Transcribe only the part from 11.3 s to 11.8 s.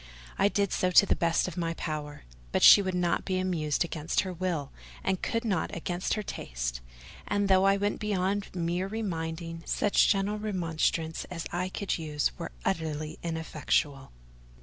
I